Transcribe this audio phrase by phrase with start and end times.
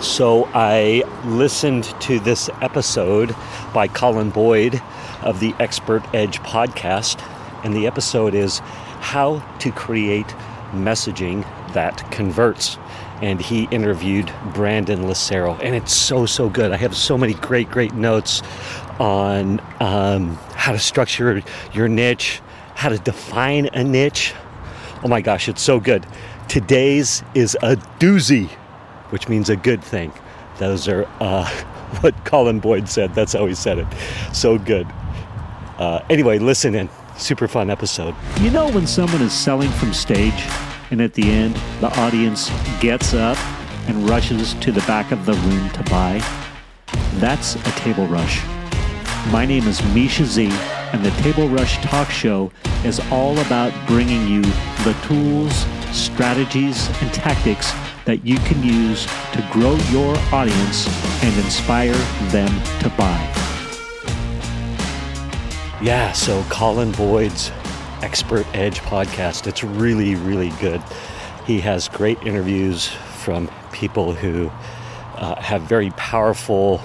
[0.00, 3.34] So I listened to this episode
[3.74, 4.80] by Colin Boyd
[5.22, 7.20] of the Expert Edge podcast,
[7.64, 8.60] and the episode is
[9.00, 10.28] How to Create
[10.70, 11.42] Messaging
[11.72, 12.78] That Converts.
[13.22, 16.70] And he interviewed Brandon Lucero, and it's so, so good.
[16.70, 18.40] I have so many great, great notes
[19.00, 21.42] on um, how to structure
[21.72, 22.40] your niche,
[22.76, 24.32] how to define a niche.
[25.02, 26.06] Oh my gosh, it's so good.
[26.46, 28.48] Today's is a doozy
[29.10, 30.12] which means a good thing.
[30.58, 31.48] Those are uh,
[32.00, 33.14] what Colin Boyd said.
[33.14, 33.86] That's how he said it.
[34.32, 34.86] So good.
[35.78, 36.88] Uh, anyway, listen in.
[37.16, 38.14] Super fun episode.
[38.40, 40.46] You know when someone is selling from stage
[40.90, 43.36] and at the end the audience gets up
[43.88, 46.22] and rushes to the back of the room to buy?
[47.14, 48.44] That's a table rush.
[49.32, 50.48] My name is Mischa Z,
[50.92, 52.50] and the Table Rush Talk Show
[52.84, 54.42] is all about bringing you
[54.84, 57.72] the tools, strategies, and tactics
[58.08, 59.04] that you can use
[59.34, 60.88] to grow your audience
[61.22, 61.92] and inspire
[62.30, 62.48] them
[62.80, 63.20] to buy.
[65.82, 67.52] Yeah, so Colin Boyd's
[68.00, 70.82] Expert Edge podcast, it's really, really good.
[71.46, 74.50] He has great interviews from people who
[75.16, 76.80] uh, have very powerful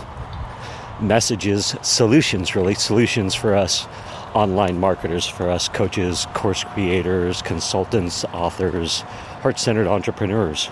[0.99, 3.87] messages, solutions, really, solutions for us
[4.33, 9.01] online marketers, for us coaches, course creators, consultants, authors,
[9.41, 10.69] heart centered entrepreneurs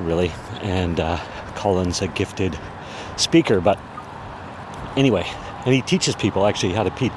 [0.00, 0.32] really.
[0.62, 1.18] And uh,
[1.54, 2.58] Colin's a gifted
[3.16, 3.78] speaker, but
[4.96, 5.24] anyway,
[5.64, 7.10] and he teaches people actually how to pe-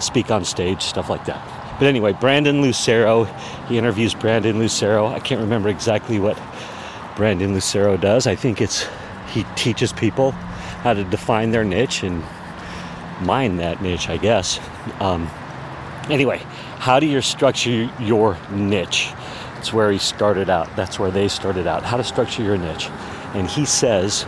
[0.00, 1.42] speak on stage, stuff like that.
[1.78, 3.24] But anyway, Brandon Lucero,
[3.68, 5.06] he interviews Brandon Lucero.
[5.06, 6.40] I can't remember exactly what
[7.16, 8.26] Brandon Lucero does.
[8.26, 8.86] I think it's
[9.32, 12.22] he teaches people how to define their niche and
[13.20, 14.60] mine that niche, I guess.
[15.00, 15.28] Um,
[16.08, 16.38] anyway,
[16.78, 19.12] how do you structure your niche?
[19.66, 20.76] That's where he started out.
[20.76, 21.82] That's where they started out.
[21.82, 22.88] How to structure your niche.
[23.34, 24.24] And he says,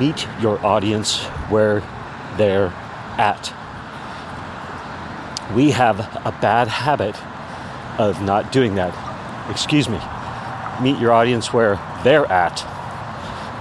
[0.00, 1.80] meet your audience where
[2.38, 2.72] they're
[3.18, 3.52] at.
[5.54, 7.14] We have a bad habit
[8.00, 8.94] of not doing that.
[9.50, 10.00] Excuse me.
[10.80, 12.56] Meet your audience where they're at.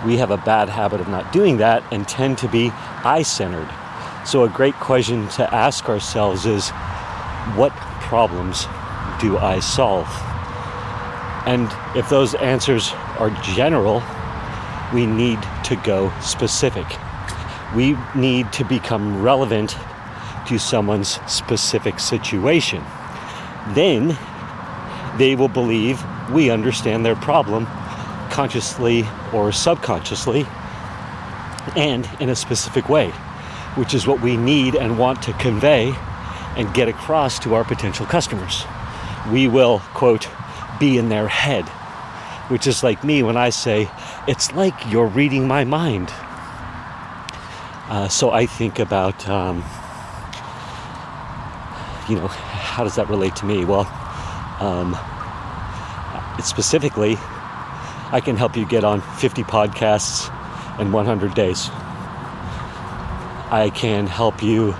[0.06, 2.72] We have a bad habit of not doing that and tend to be
[3.04, 3.68] I centered.
[4.26, 6.70] So, a great question to ask ourselves is
[7.58, 8.68] what problems
[9.20, 10.31] do I solve?
[11.46, 14.04] And if those answers are general,
[14.94, 16.86] we need to go specific.
[17.76, 19.76] We need to become relevant
[20.48, 22.84] to someone's specific situation.
[23.70, 24.18] Then
[25.18, 27.66] they will believe we understand their problem
[28.30, 30.46] consciously or subconsciously
[31.76, 33.10] and in a specific way,
[33.76, 35.94] which is what we need and want to convey
[36.58, 38.64] and get across to our potential customers.
[39.32, 40.28] We will, quote,
[40.82, 41.64] be in their head,
[42.50, 43.88] which is like me when I say,
[44.28, 46.10] it's like you're reading my mind.
[47.88, 49.58] Uh, so I think about, um,
[52.10, 53.64] you know, how does that relate to me?
[53.64, 53.86] Well,
[54.60, 54.98] um,
[56.44, 57.16] specifically,
[58.12, 60.30] I can help you get on 50 podcasts
[60.80, 61.70] in 100 days.
[63.52, 64.74] I can help you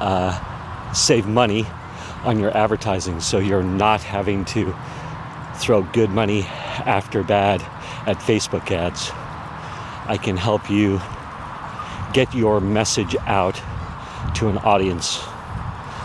[0.00, 1.66] uh, save money
[2.24, 4.74] on your advertising so you're not having to
[5.56, 7.62] throw good money after bad
[8.06, 9.10] at Facebook ads.
[10.06, 11.00] I can help you
[12.12, 13.60] get your message out
[14.36, 15.20] to an audience.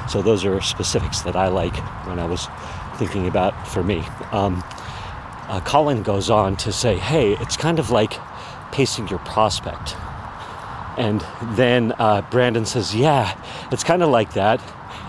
[0.07, 1.75] So, those are specifics that I like
[2.07, 2.47] when I was
[2.95, 4.03] thinking about for me.
[4.31, 4.63] Um,
[5.47, 8.13] uh, Colin goes on to say, hey, it's kind of like
[8.71, 9.95] pacing your prospect.
[10.97, 13.39] And then uh, Brandon says, yeah,
[13.71, 14.61] it's kind of like that.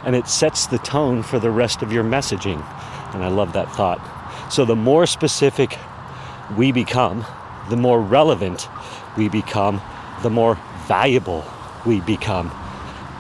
[0.04, 2.64] And it sets the tone for the rest of your messaging.
[3.12, 4.00] And I love that thought.
[4.50, 5.78] So the more specific
[6.56, 7.24] we become,
[7.68, 8.68] the more relevant
[9.16, 9.80] we become,
[10.22, 11.44] the more valuable
[11.86, 12.50] we become.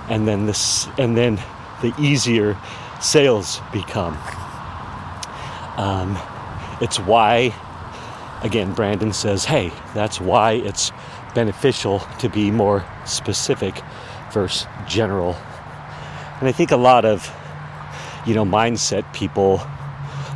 [0.08, 1.40] And then this and then
[1.82, 2.58] the easier
[3.00, 4.18] sales become.
[5.76, 6.18] Um,
[6.80, 7.54] it's why,
[8.42, 10.90] again, Brandon says, hey, that's why it's
[11.34, 13.80] beneficial to be more specific
[14.32, 15.36] versus general.
[16.40, 17.32] And I think a lot of,
[18.26, 19.60] you know, mindset people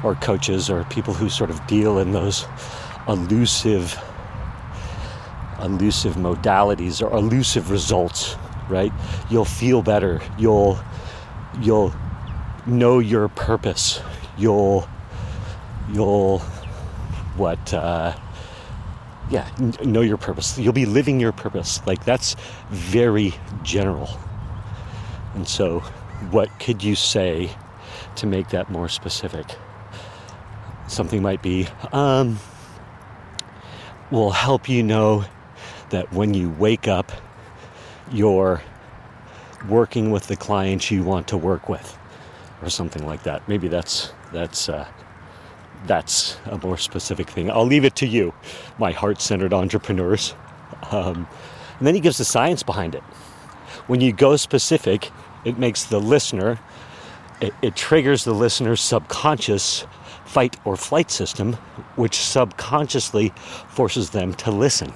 [0.05, 2.47] or coaches or people who sort of deal in those
[3.09, 3.99] elusive
[5.61, 8.37] elusive modalities or elusive results
[8.69, 8.93] right?
[9.31, 10.21] You'll feel better.
[10.39, 10.79] You'll
[11.61, 11.95] you'll
[12.67, 14.01] know your purpose.
[14.37, 14.89] You'll
[15.93, 16.41] you'll
[17.37, 18.15] what uh,
[19.31, 19.49] yeah
[19.85, 20.59] know your purpose.
[20.59, 21.85] You'll be living your purpose.
[21.87, 22.37] Like that's
[22.71, 24.09] very general.
[25.35, 25.81] And so
[26.31, 27.51] what could you say
[28.17, 29.47] to make that more specific
[30.89, 32.39] something might be um,
[34.11, 35.25] will help you know
[35.91, 37.13] that when you wake up,
[38.13, 38.63] you're
[39.69, 41.97] working with the clients you want to work with,
[42.63, 43.49] or something like that.
[43.49, 44.87] Maybe that's that's uh,
[45.87, 47.51] that's a more specific thing.
[47.51, 48.33] I'll leave it to you,
[48.79, 50.35] my heart-centered entrepreneurs.
[50.91, 51.27] Um,
[51.79, 53.03] and then he gives the science behind it.
[53.87, 55.11] When you go specific,
[55.45, 56.59] it makes the listener,
[57.41, 59.87] it, it triggers the listener's subconscious
[60.25, 61.55] fight or flight system,
[61.97, 63.33] which subconsciously
[63.69, 64.93] forces them to listen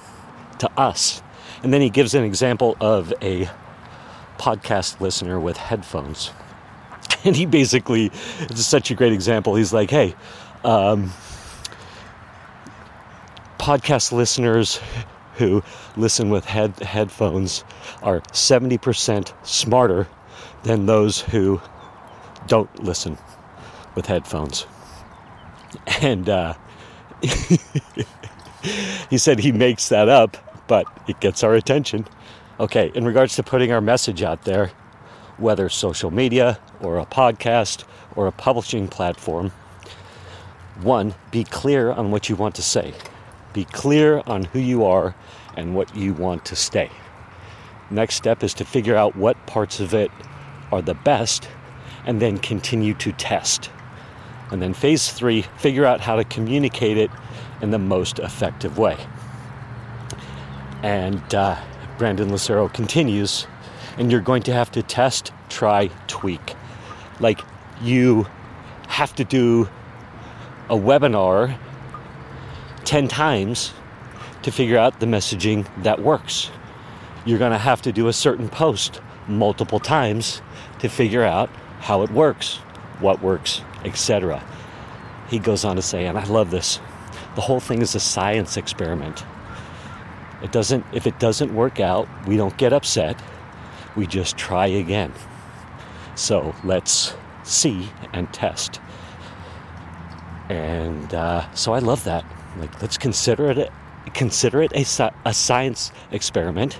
[0.59, 1.21] to us.
[1.63, 3.49] And then he gives an example of a
[4.37, 6.31] podcast listener with headphones.
[7.25, 9.55] And he basically, it's such a great example.
[9.55, 10.15] He's like, hey,
[10.63, 11.11] um,
[13.57, 14.79] podcast listeners
[15.35, 15.61] who
[15.97, 17.65] listen with head, headphones
[18.01, 20.07] are 70% smarter
[20.63, 21.61] than those who
[22.47, 23.17] don't listen
[23.95, 24.65] with headphones.
[26.01, 26.53] And uh,
[29.09, 30.37] he said he makes that up,
[30.67, 32.05] but it gets our attention.
[32.59, 34.71] Okay, in regards to putting our message out there,
[35.37, 37.83] whether social media or a podcast
[38.15, 39.51] or a publishing platform,
[40.81, 42.93] one, be clear on what you want to say.
[43.53, 45.15] Be clear on who you are
[45.57, 46.89] and what you want to stay.
[47.89, 50.11] Next step is to figure out what parts of it
[50.71, 51.49] are the best
[52.05, 53.69] and then continue to test.
[54.51, 57.11] And then phase three, figure out how to communicate it
[57.61, 58.97] in the most effective way.
[60.81, 61.57] And uh,
[61.97, 63.45] Brandon Lucero continues,
[63.97, 66.55] and you're going to have to test, try, tweak.
[67.19, 67.41] Like
[67.81, 68.25] you
[68.87, 69.69] have to do
[70.69, 71.57] a webinar
[72.85, 73.73] 10 times
[74.41, 76.49] to figure out the messaging that works.
[77.25, 80.41] You're going to have to do a certain post multiple times
[80.79, 81.49] to figure out
[81.81, 82.57] how it works,
[82.99, 84.43] what works, etc.
[85.29, 86.79] He goes on to say, and I love this
[87.35, 89.23] the whole thing is a science experiment.
[90.41, 93.21] It doesn't, if it doesn't work out, we don't get upset.
[93.95, 95.13] We just try again.
[96.15, 98.81] So let's see and test.
[100.49, 102.25] And uh, so I love that.
[102.57, 103.71] Like, let's consider it
[104.13, 106.79] consider it a, a science experiment.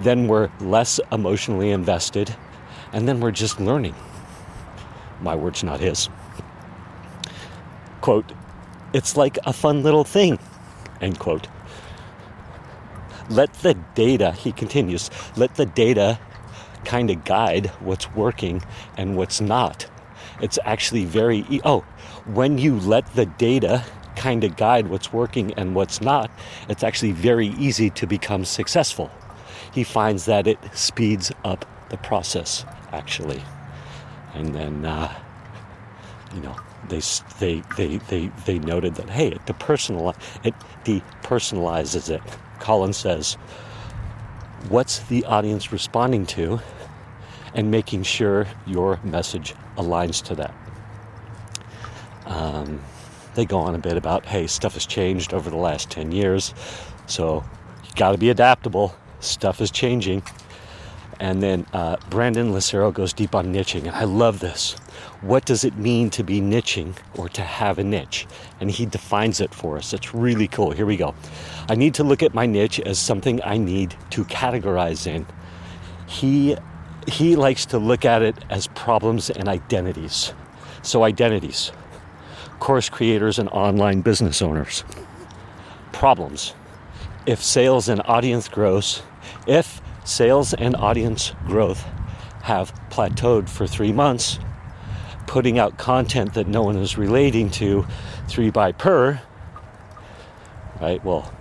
[0.00, 2.34] Then we're less emotionally invested,
[2.92, 3.94] and then we're just learning.
[5.20, 6.08] My words, not his.
[8.00, 8.32] Quote,
[8.92, 10.38] it's like a fun little thing,
[11.00, 11.48] end quote.
[13.28, 16.18] Let the data, he continues, let the data
[16.84, 18.62] kind of guide what's working
[18.96, 19.86] and what's not.
[20.40, 21.80] It's actually very, e- oh,
[22.24, 23.84] when you let the data
[24.16, 26.30] kind of guide what's working and what's not,
[26.68, 29.10] it's actually very easy to become successful.
[29.72, 33.42] He finds that it speeds up the process, actually.
[34.34, 35.12] And then, uh,
[36.34, 36.56] you know,
[36.88, 37.00] they,
[37.38, 40.54] they, they, they, they noted that, hey, it, it
[40.84, 42.22] depersonalizes it.
[42.58, 43.34] Colin says,
[44.68, 46.60] what's the audience responding to?
[47.54, 50.54] And making sure your message aligns to that.
[52.26, 52.80] Um,
[53.34, 56.54] they go on a bit about, hey, stuff has changed over the last 10 years,
[57.06, 57.44] so
[57.84, 58.94] you got to be adaptable.
[59.20, 60.22] Stuff is changing.
[61.20, 64.72] And then uh, Brandon Lucero goes deep on niching, and I love this.
[65.20, 68.26] What does it mean to be niching or to have a niche?
[68.58, 69.92] And he defines it for us.
[69.92, 70.70] It's really cool.
[70.70, 71.14] Here we go.
[71.68, 75.26] I need to look at my niche as something I need to categorize in.
[76.08, 76.56] He
[77.06, 80.32] he likes to look at it as problems and identities.
[80.82, 81.70] So identities,
[82.60, 84.84] course creators and online business owners.
[85.92, 86.54] Problems.
[87.26, 89.02] If sales and audience grows,
[89.46, 91.84] if sales and audience growth
[92.42, 94.38] have plateaued for three months,
[95.26, 97.86] putting out content that no one is relating to
[98.28, 99.20] three by per,
[100.80, 101.02] right?
[101.04, 101.32] Well,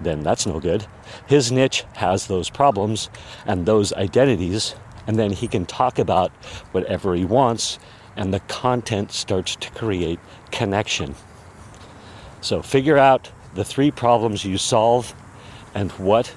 [0.00, 0.86] then that's no good.
[1.26, 3.10] His niche has those problems
[3.44, 4.74] and those identities,
[5.06, 6.32] and then he can talk about
[6.72, 7.78] whatever he wants,
[8.16, 10.18] and the content starts to create
[10.50, 11.14] connection.
[12.40, 15.14] So figure out the three problems you solve
[15.74, 16.34] and what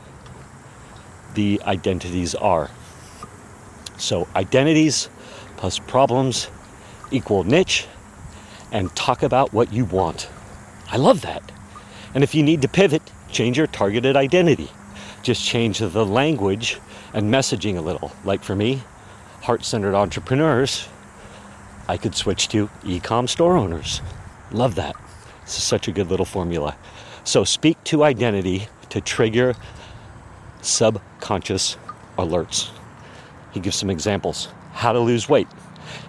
[1.36, 2.70] the identities are.
[3.98, 5.10] So, identities
[5.58, 6.50] plus problems
[7.14, 7.88] equal niche,
[8.72, 10.28] and talk about what you want.
[10.90, 11.52] I love that.
[12.14, 14.70] And if you need to pivot, change your targeted identity.
[15.22, 16.80] Just change the language
[17.14, 18.12] and messaging a little.
[18.26, 18.84] Like for me,
[19.42, 20.88] heart centered entrepreneurs,
[21.88, 24.02] I could switch to e com store owners.
[24.52, 24.96] Love that.
[25.44, 26.76] This is such a good little formula.
[27.24, 29.56] So, speak to identity to trigger
[30.64, 31.78] subconscious
[32.18, 32.70] alerts.
[33.52, 35.48] He gives some examples how to lose weight.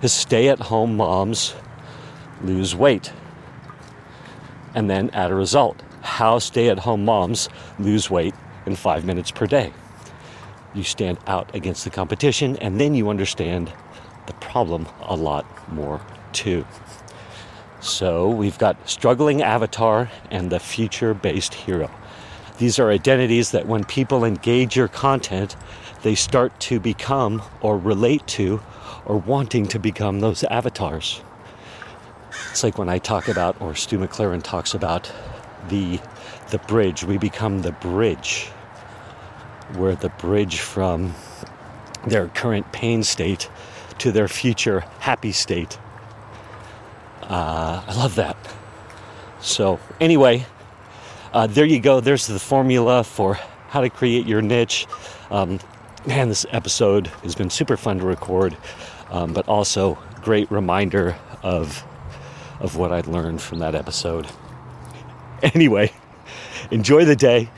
[0.00, 1.54] His stay at home moms
[2.42, 3.12] lose weight
[4.74, 8.34] and then add a result how stay at home moms lose weight
[8.66, 9.72] in five minutes per day.
[10.74, 13.72] You stand out against the competition, and then you understand
[14.26, 16.00] the problem a lot more
[16.32, 16.66] too.
[17.80, 21.90] So we've got struggling avatar and the future based hero.
[22.58, 25.56] These are identities that when people engage your content,
[26.02, 28.62] they start to become or relate to
[29.04, 31.20] or wanting to become those avatars.
[32.50, 35.10] It's like when I talk about, or Stu McLaren talks about,
[35.68, 35.98] the
[36.50, 37.04] the bridge.
[37.04, 38.50] We become the bridge.
[39.76, 41.14] We're the bridge from
[42.06, 43.50] their current pain state
[43.98, 45.78] to their future happy state.
[47.22, 48.36] Uh, I love that.
[49.40, 50.46] So, anyway,
[51.34, 52.00] uh, there you go.
[52.00, 53.34] There's the formula for
[53.68, 54.86] how to create your niche.
[55.32, 55.58] Um,
[56.06, 58.56] man, this episode has been super fun to record,
[59.10, 61.84] um, but also great reminder of
[62.60, 64.26] of what I learned from that episode.
[65.52, 65.92] Anyway,
[66.70, 67.50] enjoy the day.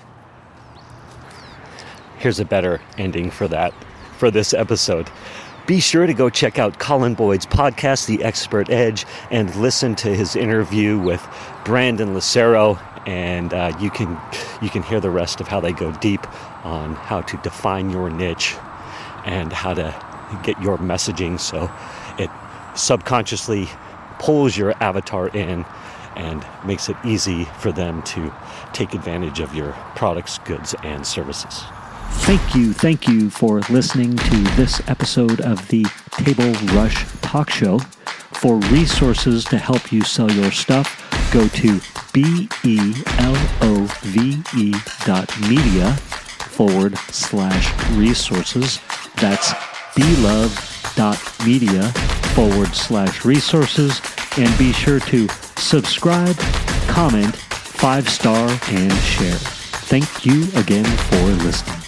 [2.18, 3.72] Here's a better ending for that
[4.18, 5.08] for this episode.
[5.66, 10.14] Be sure to go check out Colin Boyd's podcast, The Expert Edge, and listen to
[10.14, 11.26] his interview with
[11.64, 12.78] Brandon Lucero.
[13.04, 14.16] And uh, you can
[14.62, 16.24] you can hear the rest of how they go deep
[16.64, 18.54] on how to define your niche
[19.24, 19.92] and how to
[20.44, 21.68] get your messaging so
[22.16, 22.30] it
[22.76, 23.68] subconsciously
[24.20, 25.64] pulls your avatar in
[26.14, 28.32] and makes it easy for them to
[28.72, 31.64] take advantage of your products, goods, and services.
[32.10, 37.78] Thank you, thank you for listening to this episode of the Table Rush Talk Show.
[37.78, 41.80] For resources to help you sell your stuff, go to
[42.12, 42.44] B-E-L-O-V-E
[45.04, 48.80] dot media forward slash resources.
[49.16, 49.52] That's
[49.94, 51.82] belove.media
[52.34, 54.00] forward slash resources.
[54.36, 56.36] And be sure to subscribe,
[56.88, 59.38] comment, five star, and share.
[59.88, 61.85] Thank you again for listening.